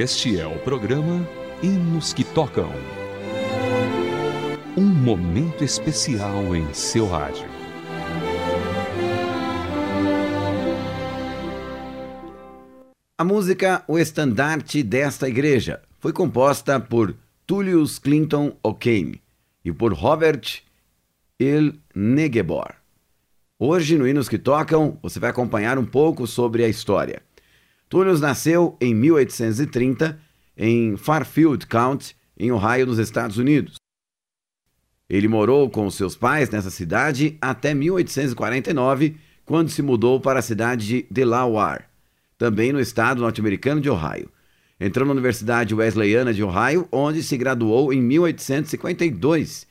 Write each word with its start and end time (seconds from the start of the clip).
Este 0.00 0.38
é 0.38 0.46
o 0.46 0.56
programa 0.60 1.28
Hinos 1.60 2.12
que 2.12 2.22
Tocam. 2.22 2.70
Um 4.76 4.84
momento 4.84 5.64
especial 5.64 6.54
em 6.54 6.72
seu 6.72 7.08
rádio. 7.08 7.48
A 13.18 13.24
música 13.24 13.82
O 13.88 13.98
Estandarte 13.98 14.84
desta 14.84 15.28
Igreja 15.28 15.82
foi 15.98 16.12
composta 16.12 16.78
por 16.78 17.16
Tullius 17.44 17.98
Clinton 17.98 18.56
O'Kane 18.62 19.20
e 19.64 19.72
por 19.72 19.92
Robert 19.92 20.62
Il 21.40 21.74
Negebor. 21.92 22.72
Hoje, 23.58 23.98
no 23.98 24.06
Hinos 24.06 24.28
que 24.28 24.38
Tocam, 24.38 24.96
você 25.02 25.18
vai 25.18 25.30
acompanhar 25.30 25.76
um 25.76 25.84
pouco 25.84 26.24
sobre 26.24 26.62
a 26.62 26.68
história. 26.68 27.20
Tullius 27.88 28.20
nasceu 28.20 28.76
em 28.80 28.94
1830 28.94 30.18
em 30.56 30.96
Fairfield 30.96 31.66
County, 31.66 32.16
em 32.36 32.52
Ohio, 32.52 32.86
nos 32.86 32.98
Estados 32.98 33.38
Unidos. 33.38 33.76
Ele 35.08 35.28
morou 35.28 35.70
com 35.70 35.90
seus 35.90 36.16
pais 36.16 36.50
nessa 36.50 36.70
cidade 36.70 37.38
até 37.40 37.72
1849, 37.72 39.16
quando 39.44 39.70
se 39.70 39.80
mudou 39.80 40.20
para 40.20 40.40
a 40.40 40.42
cidade 40.42 40.86
de 40.86 41.06
Delaware, 41.10 41.84
também 42.36 42.72
no 42.72 42.80
estado 42.80 43.22
norte-americano 43.22 43.80
de 43.80 43.88
Ohio. 43.88 44.30
Entrou 44.78 45.06
na 45.06 45.12
Universidade 45.12 45.74
Wesleyana 45.74 46.34
de 46.34 46.42
Ohio, 46.42 46.86
onde 46.92 47.22
se 47.22 47.36
graduou 47.36 47.92
em 47.92 48.02
1852 48.02 49.66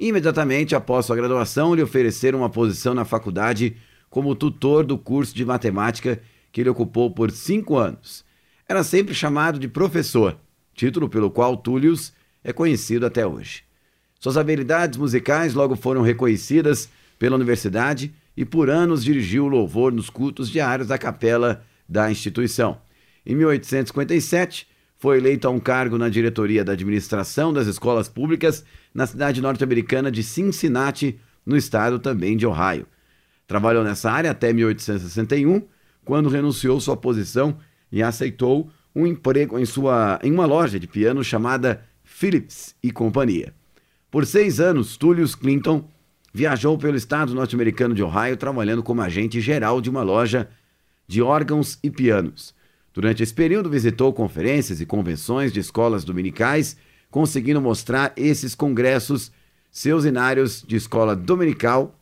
Imediatamente 0.00 0.74
após 0.74 1.04
sua 1.04 1.14
graduação, 1.14 1.74
lhe 1.74 1.82
ofereceram 1.82 2.38
uma 2.38 2.48
posição 2.48 2.94
na 2.94 3.04
faculdade 3.04 3.76
como 4.08 4.34
tutor 4.34 4.82
do 4.82 4.96
curso 4.96 5.34
de 5.34 5.44
matemática 5.44 6.18
que 6.52 6.60
ele 6.60 6.70
ocupou 6.70 7.10
por 7.10 7.30
cinco 7.30 7.76
anos. 7.76 8.24
Era 8.68 8.82
sempre 8.82 9.14
chamado 9.14 9.58
de 9.58 9.68
professor, 9.68 10.36
título 10.74 11.08
pelo 11.08 11.30
qual 11.30 11.56
Tullius 11.56 12.12
é 12.42 12.52
conhecido 12.52 13.06
até 13.06 13.26
hoje. 13.26 13.64
Suas 14.18 14.36
habilidades 14.36 14.98
musicais 14.98 15.54
logo 15.54 15.76
foram 15.76 16.02
reconhecidas 16.02 16.88
pela 17.18 17.36
universidade 17.36 18.14
e 18.36 18.44
por 18.44 18.70
anos 18.70 19.02
dirigiu 19.04 19.44
o 19.44 19.48
louvor 19.48 19.92
nos 19.92 20.08
cultos 20.08 20.50
diários 20.50 20.88
da 20.88 20.98
capela 20.98 21.64
da 21.88 22.10
instituição. 22.10 22.80
Em 23.26 23.34
1857, 23.34 24.66
foi 24.96 25.16
eleito 25.16 25.48
a 25.48 25.50
um 25.50 25.58
cargo 25.58 25.96
na 25.96 26.08
diretoria 26.08 26.62
da 26.62 26.72
administração 26.72 27.52
das 27.52 27.66
escolas 27.66 28.08
públicas 28.08 28.64
na 28.94 29.06
cidade 29.06 29.40
norte-americana 29.40 30.10
de 30.10 30.22
Cincinnati, 30.22 31.18
no 31.44 31.56
estado 31.56 31.98
também 31.98 32.36
de 32.36 32.46
Ohio. 32.46 32.86
Trabalhou 33.46 33.82
nessa 33.82 34.10
área 34.10 34.30
até 34.30 34.52
1861, 34.52 35.62
quando 36.04 36.28
renunciou 36.28 36.80
sua 36.80 36.96
posição 36.96 37.56
e 37.90 38.02
aceitou 38.02 38.70
um 38.94 39.06
emprego 39.06 39.58
em, 39.58 39.64
sua, 39.64 40.18
em 40.22 40.32
uma 40.32 40.46
loja 40.46 40.78
de 40.78 40.86
piano 40.86 41.22
chamada 41.22 41.84
Phillips 42.02 42.74
e 42.82 42.90
Companhia. 42.90 43.54
Por 44.10 44.26
seis 44.26 44.58
anos, 44.58 44.96
Tullius 44.96 45.34
Clinton 45.34 45.88
viajou 46.32 46.76
pelo 46.76 46.96
estado 46.96 47.34
norte-americano 47.34 47.94
de 47.94 48.02
Ohio 48.02 48.36
trabalhando 48.36 48.82
como 48.82 49.02
agente 49.02 49.40
geral 49.40 49.80
de 49.80 49.90
uma 49.90 50.02
loja 50.02 50.48
de 51.06 51.22
órgãos 51.22 51.78
e 51.82 51.90
pianos. 51.90 52.54
Durante 52.92 53.22
esse 53.22 53.32
período, 53.32 53.70
visitou 53.70 54.12
conferências 54.12 54.80
e 54.80 54.86
convenções 54.86 55.52
de 55.52 55.60
escolas 55.60 56.04
dominicais, 56.04 56.76
conseguindo 57.10 57.60
mostrar 57.60 58.12
esses 58.16 58.54
congressos 58.54 59.30
seus 59.70 60.04
inários 60.04 60.64
de 60.66 60.76
escola 60.76 61.14
dominical 61.14 61.96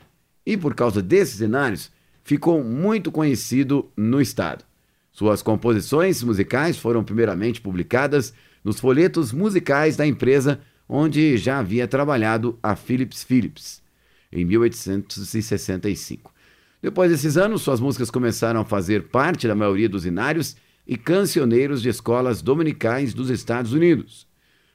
e, 0.44 0.56
por 0.56 0.74
causa 0.74 1.02
desses 1.02 1.40
inários, 1.40 1.90
ficou 2.28 2.62
muito 2.62 3.10
conhecido 3.10 3.90
no 3.96 4.20
estado. 4.20 4.62
Suas 5.10 5.40
composições 5.40 6.22
musicais 6.22 6.76
foram 6.76 7.02
primeiramente 7.02 7.58
publicadas 7.58 8.34
nos 8.62 8.78
folhetos 8.78 9.32
musicais 9.32 9.96
da 9.96 10.06
empresa 10.06 10.60
onde 10.86 11.38
já 11.38 11.58
havia 11.58 11.88
trabalhado 11.88 12.58
a 12.62 12.76
Phillips 12.76 13.24
Phillips, 13.24 13.82
em 14.30 14.44
1865. 14.44 16.30
Depois 16.82 17.10
desses 17.10 17.38
anos, 17.38 17.62
suas 17.62 17.80
músicas 17.80 18.10
começaram 18.10 18.60
a 18.60 18.64
fazer 18.64 19.04
parte 19.04 19.48
da 19.48 19.54
maioria 19.54 19.88
dos 19.88 20.04
inários 20.04 20.54
e 20.86 20.98
cancioneiros 20.98 21.80
de 21.80 21.88
escolas 21.88 22.42
dominicais 22.42 23.14
dos 23.14 23.30
Estados 23.30 23.72
Unidos. 23.72 24.28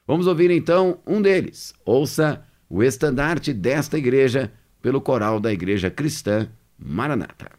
Vamos 0.04 0.26
ouvir 0.26 0.50
então 0.50 0.98
um 1.06 1.22
deles. 1.22 1.72
Ouça 1.84 2.44
o 2.68 2.82
estandarte 2.82 3.52
desta 3.52 3.96
igreja 3.96 4.52
pelo 4.82 5.00
coral 5.00 5.38
da 5.38 5.52
Igreja 5.52 5.88
Cristã 5.88 6.48
Maranata. 6.78 7.50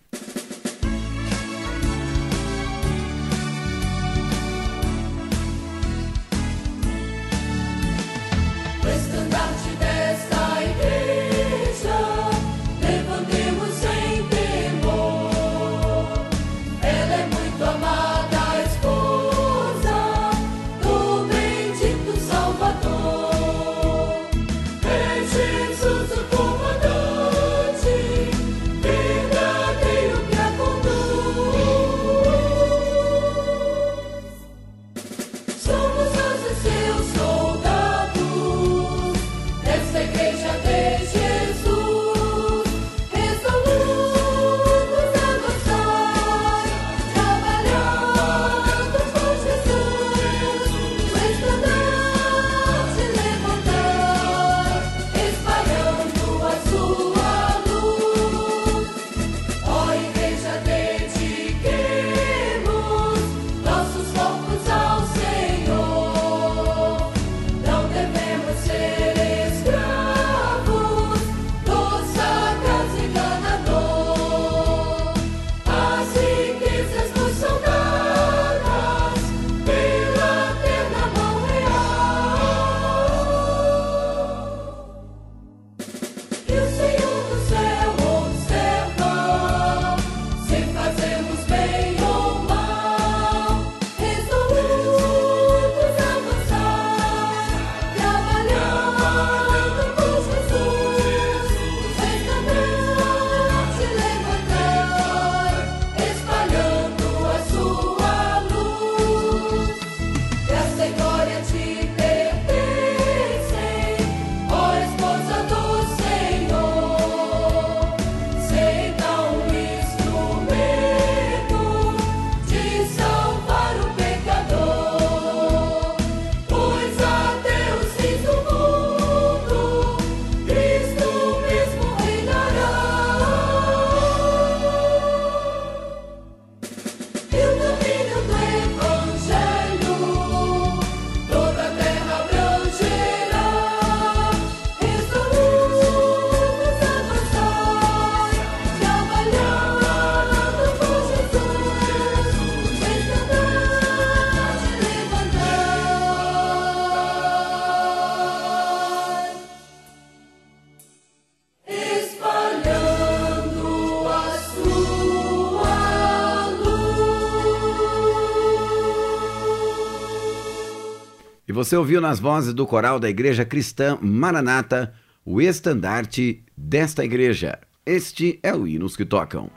Você 171.56 171.78
ouviu 171.78 172.02
nas 172.02 172.20
vozes 172.20 172.54
do 172.54 172.68
coral 172.68 173.00
da 173.00 173.10
Igreja 173.10 173.46
Cristã 173.46 173.98
Maranata 174.02 174.94
o 175.24 175.40
estandarte 175.42 176.44
desta 176.56 177.06
igreja. 177.06 177.58
Este 177.86 178.38
é 178.44 178.54
o 178.54 178.68
Hinos 178.68 178.98
que 178.98 179.06
Tocam. 179.06 179.50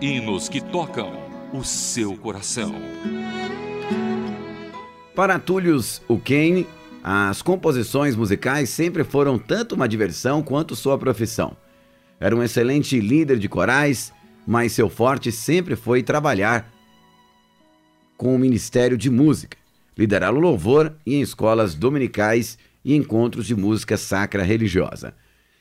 Hinos 0.00 0.48
que 0.48 0.60
tocam 0.60 1.12
o 1.52 1.64
seu 1.64 2.16
coração. 2.16 2.72
Para 5.16 5.38
Túlios 5.40 6.00
Uken, 6.08 6.64
as 7.02 7.42
composições 7.42 8.14
musicais 8.14 8.70
sempre 8.70 9.02
foram 9.02 9.40
tanto 9.40 9.74
uma 9.74 9.88
diversão 9.88 10.40
quanto 10.40 10.76
sua 10.76 10.96
profissão. 10.96 11.56
Era 12.20 12.36
um 12.36 12.44
excelente 12.44 13.00
líder 13.00 13.40
de 13.40 13.48
corais, 13.48 14.12
mas 14.46 14.70
seu 14.70 14.88
forte 14.88 15.32
sempre 15.32 15.74
foi 15.74 16.00
trabalhar 16.00 16.70
com 18.20 18.34
o 18.34 18.38
Ministério 18.38 18.98
de 18.98 19.08
Música, 19.08 19.56
liderar 19.96 20.34
o 20.34 20.38
louvor 20.38 20.94
em 21.06 21.22
escolas 21.22 21.74
dominicais 21.74 22.58
e 22.84 22.94
encontros 22.94 23.46
de 23.46 23.56
música 23.56 23.96
sacra 23.96 24.42
religiosa. 24.42 25.14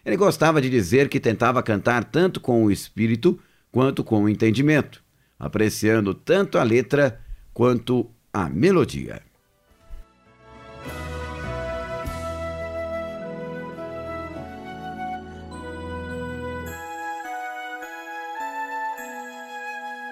Ele 0.03 0.17
gostava 0.17 0.61
de 0.61 0.69
dizer 0.69 1.07
que 1.07 1.21
tentava 1.21 1.63
cantar 1.63 2.03
tanto 2.03 2.41
com 2.41 2.65
o 2.65 2.69
espírito 2.69 3.39
quanto 3.71 4.03
com 4.03 4.23
o 4.25 4.27
entendimento, 4.27 5.01
apreciando 5.39 6.13
tanto 6.13 6.57
a 6.57 6.63
letra 6.63 7.21
quanto 7.53 8.11
a 8.33 8.49
melodia. 8.49 9.21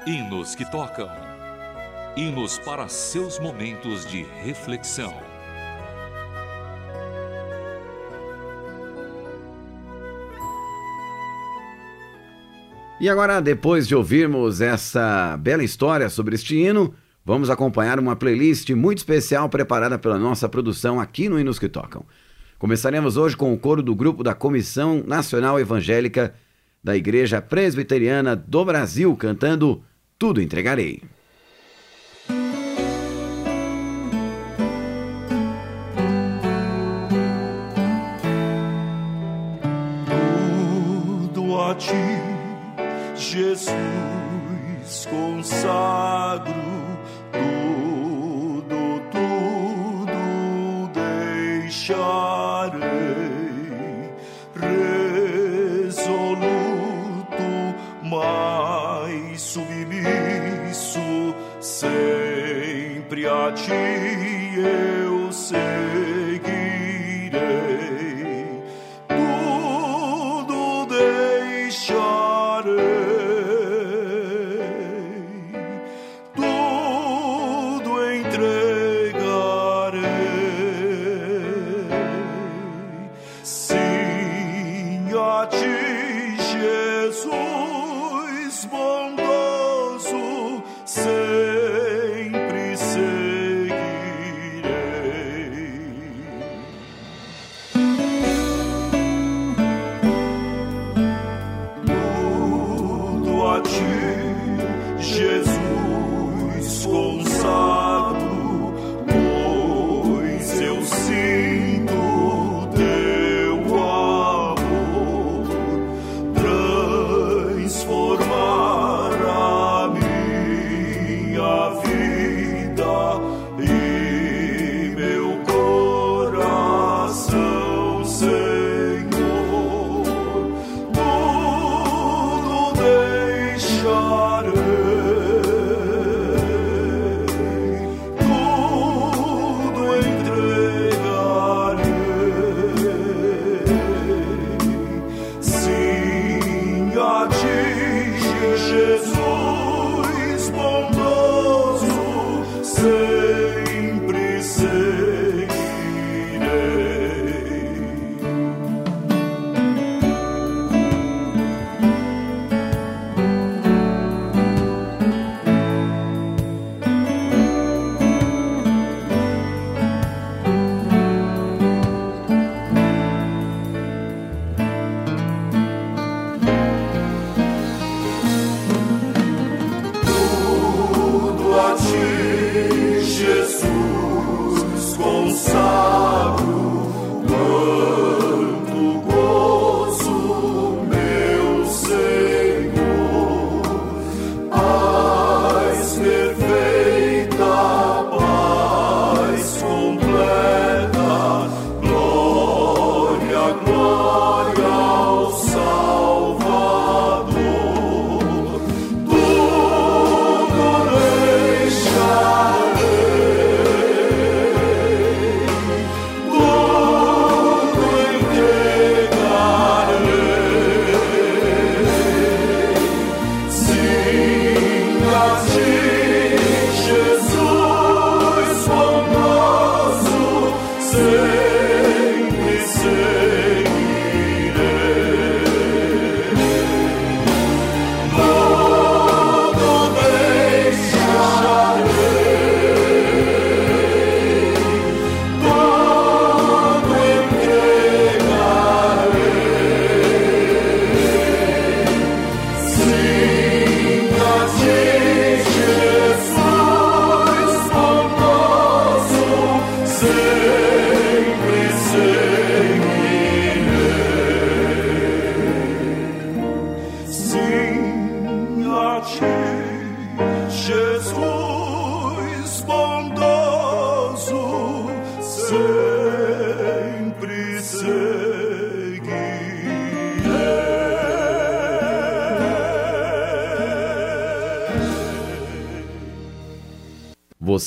Hinos 0.05 0.55
que 0.55 0.63
tocam. 0.71 1.36
Hinos 2.17 2.57
para 2.57 2.87
seus 2.87 3.37
momentos 3.37 4.03
de 4.03 4.23
reflexão. 4.43 5.13
E 12.99 13.07
agora, 13.07 13.39
depois 13.39 13.87
de 13.87 13.93
ouvirmos 13.93 14.61
essa 14.61 15.37
bela 15.37 15.63
história 15.63 16.09
sobre 16.09 16.33
este 16.33 16.57
hino, 16.57 16.91
vamos 17.23 17.51
acompanhar 17.51 17.99
uma 17.99 18.15
playlist 18.15 18.67
muito 18.71 18.97
especial 18.97 19.47
preparada 19.47 19.99
pela 19.99 20.17
nossa 20.17 20.49
produção 20.49 20.99
aqui 20.99 21.29
no 21.29 21.39
Hinos 21.39 21.59
que 21.59 21.69
Tocam. 21.69 22.03
Começaremos 22.57 23.15
hoje 23.15 23.37
com 23.37 23.53
o 23.53 23.59
coro 23.59 23.83
do 23.83 23.93
grupo 23.93 24.23
da 24.23 24.33
Comissão 24.33 25.03
Nacional 25.05 25.59
Evangélica 25.59 26.33
da 26.83 26.97
Igreja 26.97 27.43
Presbiteriana 27.43 28.35
do 28.35 28.65
Brasil 28.65 29.15
cantando 29.15 29.83
tudo 30.17 30.41
entregarei. 30.41 31.03
Jesus, 43.29 45.05
consagro. 45.09 46.53
Tudo, 47.33 49.01
tudo 49.11 50.89
deixarei. 50.93 52.07
Resoluto, 55.75 56.37
mais 58.01 59.41
submisso, 59.41 61.35
sempre 61.59 63.27
a 63.27 63.51
ti 63.51 64.26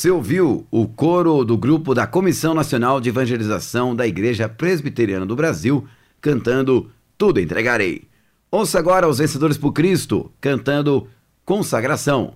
Você 0.00 0.10
ouviu 0.10 0.66
o 0.70 0.88
coro 0.88 1.44
do 1.44 1.58
grupo 1.58 1.94
da 1.94 2.06
Comissão 2.06 2.54
Nacional 2.54 3.02
de 3.02 3.10
Evangelização 3.10 3.94
da 3.94 4.06
Igreja 4.06 4.48
Presbiteriana 4.48 5.26
do 5.26 5.36
Brasil 5.36 5.86
cantando 6.22 6.90
Tudo 7.18 7.38
Entregarei. 7.38 8.08
Ouça 8.50 8.78
agora 8.78 9.06
os 9.06 9.18
Vencedores 9.18 9.58
por 9.58 9.72
Cristo 9.72 10.32
cantando 10.40 11.06
Consagração. 11.44 12.32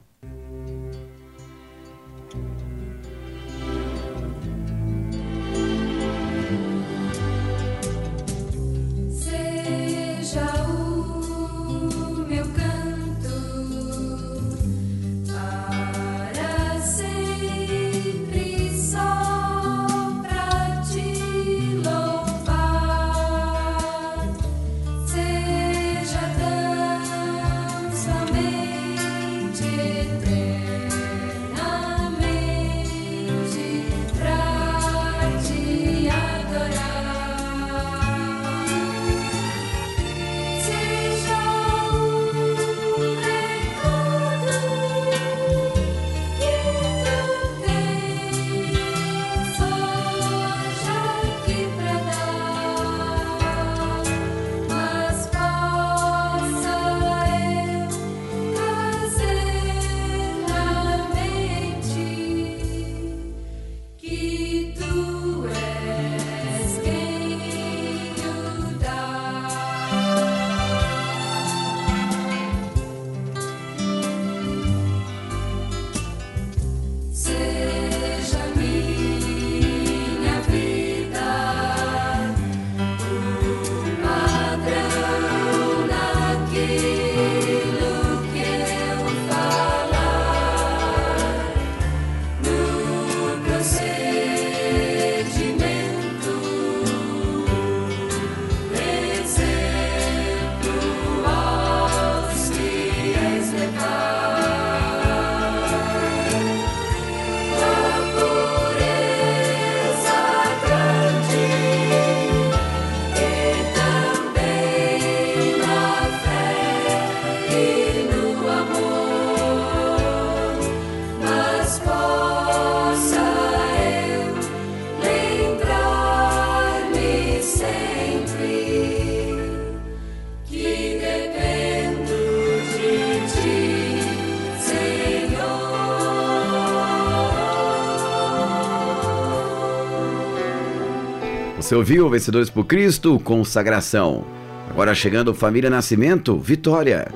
Você 141.75 141.79
ouviu 141.79 142.09
Vencedores 142.09 142.49
por 142.49 142.67
Cristo, 142.67 143.19
consagração. 143.19 144.25
Agora 144.71 144.95
chegando 144.95 145.35
Família 145.35 145.69
Nascimento, 145.69 146.39
Vitória. 146.39 147.09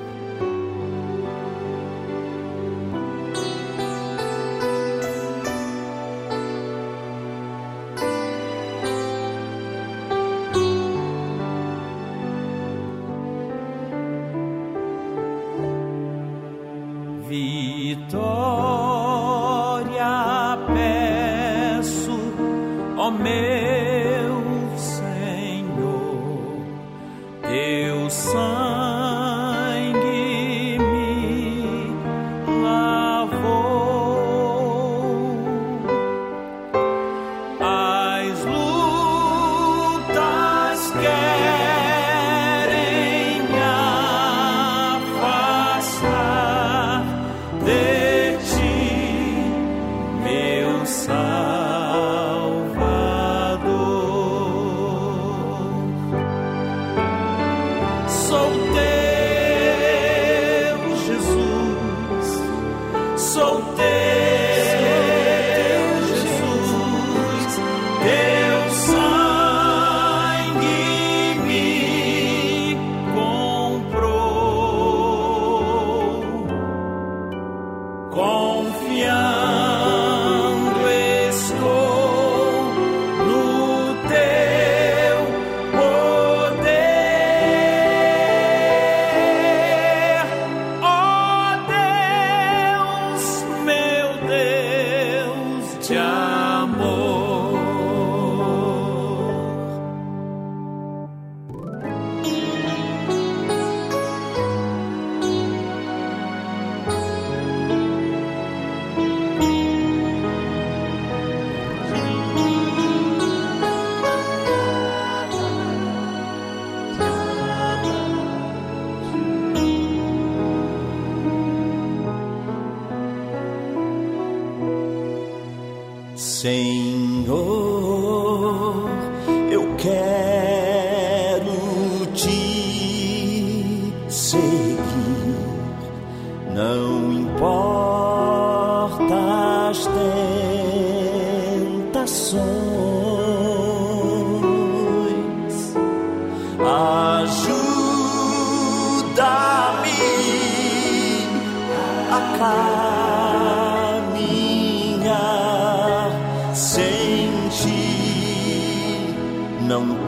Não 50.89 51.38
amor. 96.73 97.18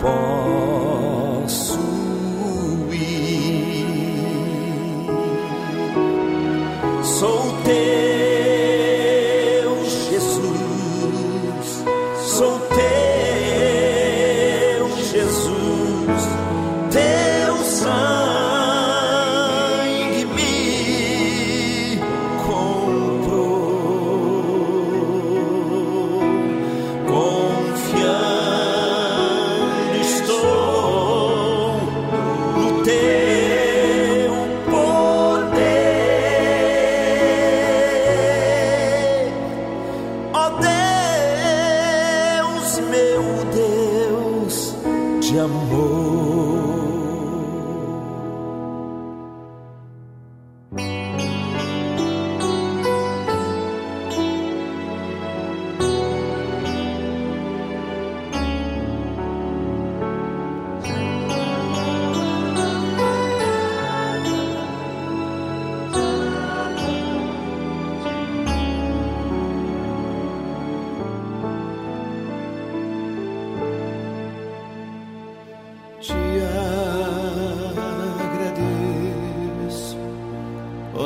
upon. 0.01 0.30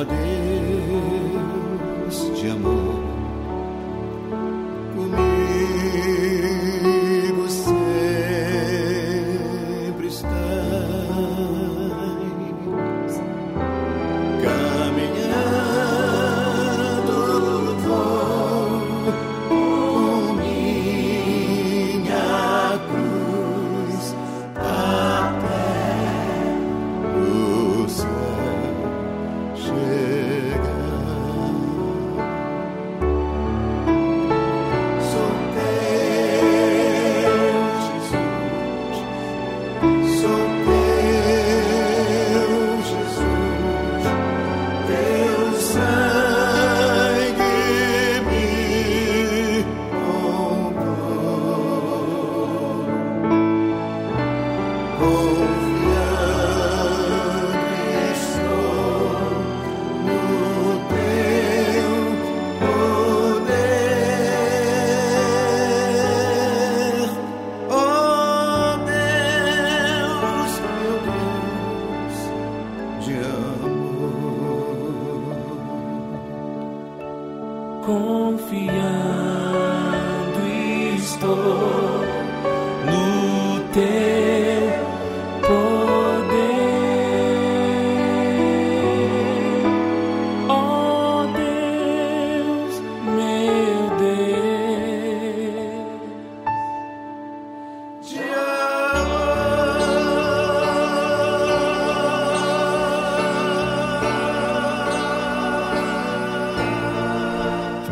day. 0.08 0.45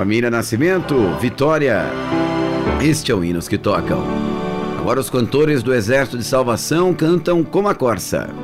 família 0.03 0.29
Nascimento, 0.29 1.17
Vitória. 1.21 1.85
Este 2.81 3.09
é 3.09 3.15
o 3.15 3.23
Hinos 3.23 3.47
que 3.47 3.57
Tocam. 3.57 4.03
Agora 4.77 4.99
os 4.99 5.09
cantores 5.09 5.63
do 5.63 5.73
Exército 5.73 6.17
de 6.17 6.25
Salvação 6.25 6.93
cantam 6.93 7.41
como 7.41 7.69
a 7.69 7.73
Corsa. 7.73 8.42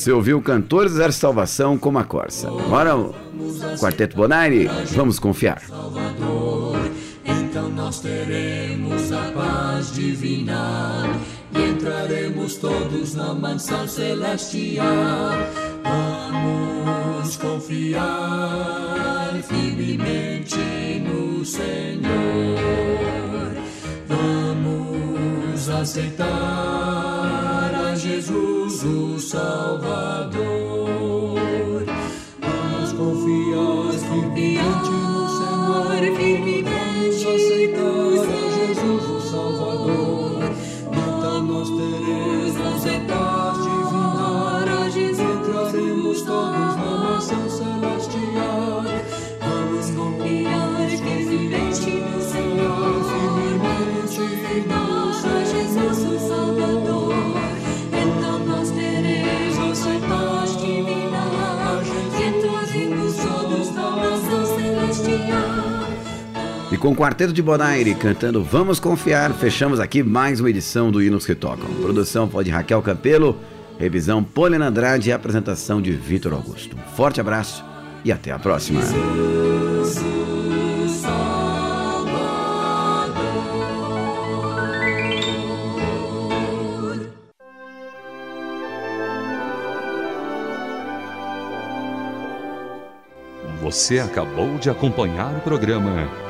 Você 0.00 0.12
ouviu 0.12 0.40
Cantores 0.40 0.94
da 0.94 1.12
Salvação 1.12 1.76
com 1.76 1.98
a 1.98 2.04
Corsa. 2.04 2.48
Agora 2.48 2.96
Quarteto 3.78 4.16
Bonaire, 4.16 4.66
vamos 4.92 5.18
confiar. 5.18 5.60
Salvador, 5.60 6.78
então 7.22 7.68
nós 7.68 8.00
teremos 8.00 9.12
a 9.12 9.30
paz 9.32 9.92
divina 9.92 11.02
e 11.54 11.72
entraremos 11.72 12.56
todos 12.56 13.14
na 13.14 13.34
mansão 13.34 13.86
celestial. 13.86 14.86
Vamos 15.84 17.36
confiar 17.36 19.34
firmemente 19.46 20.56
no 21.04 21.44
Senhor. 21.44 22.08
Vamos 24.08 25.68
aceitar 25.68 26.30
a 27.84 27.94
Jesus 27.94 28.59
o 28.84 29.18
Salvador. 29.18 30.49
Quarteto 67.00 67.32
de 67.32 67.40
Bonaire 67.40 67.94
cantando 67.94 68.44
Vamos 68.44 68.78
Confiar, 68.78 69.32
fechamos 69.32 69.80
aqui 69.80 70.02
mais 70.02 70.38
uma 70.38 70.50
edição 70.50 70.90
do 70.90 71.02
Hinos 71.02 71.24
que 71.24 71.34
Tocam. 71.34 71.70
Produção 71.80 72.28
foi 72.28 72.44
de 72.44 72.50
Raquel 72.50 72.82
Campelo, 72.82 73.38
revisão 73.78 74.22
Polina 74.22 74.66
Andrade 74.66 75.08
e 75.08 75.12
apresentação 75.14 75.80
de 75.80 75.92
Vitor 75.92 76.34
Augusto. 76.34 76.76
Um 76.76 76.94
forte 76.94 77.18
abraço 77.18 77.64
e 78.04 78.12
até 78.12 78.30
a 78.32 78.38
próxima. 78.38 78.82
Você 93.62 94.00
acabou 94.00 94.58
de 94.58 94.68
acompanhar 94.68 95.34
o 95.34 95.40
programa 95.40 96.29